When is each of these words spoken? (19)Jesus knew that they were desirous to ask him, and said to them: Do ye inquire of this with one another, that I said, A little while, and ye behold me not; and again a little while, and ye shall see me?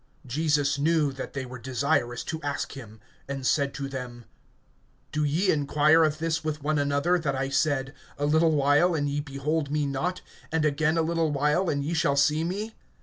(19)Jesus 0.27 0.79
knew 0.79 1.11
that 1.11 1.33
they 1.33 1.45
were 1.45 1.59
desirous 1.59 2.23
to 2.23 2.41
ask 2.41 2.71
him, 2.71 2.99
and 3.27 3.45
said 3.45 3.71
to 3.75 3.87
them: 3.87 4.25
Do 5.11 5.23
ye 5.23 5.51
inquire 5.51 6.03
of 6.03 6.17
this 6.17 6.43
with 6.43 6.63
one 6.63 6.79
another, 6.79 7.19
that 7.19 7.35
I 7.35 7.49
said, 7.49 7.93
A 8.17 8.25
little 8.25 8.49
while, 8.49 8.95
and 8.95 9.07
ye 9.07 9.19
behold 9.19 9.69
me 9.69 9.85
not; 9.85 10.21
and 10.51 10.65
again 10.65 10.97
a 10.97 11.03
little 11.03 11.31
while, 11.31 11.69
and 11.69 11.83
ye 11.85 11.93
shall 11.93 12.15
see 12.17 12.43
me? 12.43 12.73